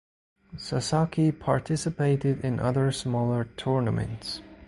Sasaki 0.57 1.31
participated 1.31 2.43
in 2.43 2.59
other 2.59 2.91
smaller 2.91 3.43
tournaments. 3.55 4.41